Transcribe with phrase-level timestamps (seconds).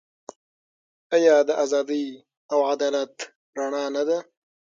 [1.15, 2.05] آیا د ازادۍ
[2.51, 3.13] او عدالت
[3.57, 4.17] رڼا نه ده؟